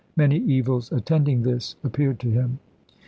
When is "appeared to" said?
1.87-2.29